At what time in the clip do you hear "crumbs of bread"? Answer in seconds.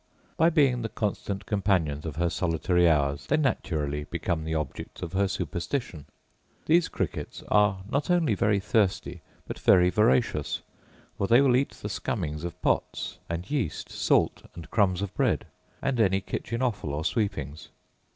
14.71-15.45